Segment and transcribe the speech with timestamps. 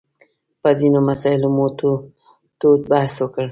[0.61, 1.65] په ځینو مسایلو مو
[2.59, 3.45] تود بحث وکړ.